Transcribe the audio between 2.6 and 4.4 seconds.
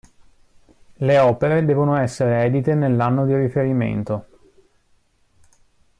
nell'anno di riferimento.